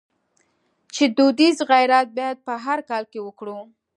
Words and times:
چې 0.95 1.03
دودیز 1.17 1.57
غیرت 1.71 2.07
باید 2.17 2.37
په 2.47 2.53
هر 2.63 2.79
حال 2.89 3.03
کې 3.11 3.19
وکړو. 3.27 3.57